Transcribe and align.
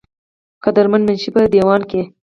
قدر 0.63 0.85
مند 0.91 1.03
منشي 1.09 1.29
پۀ 1.33 1.41
دېوان 1.53 1.81
کښې 1.89 2.01